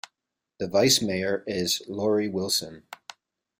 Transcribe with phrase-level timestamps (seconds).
[0.57, 2.87] The Vice Mayor is Lori Wilson.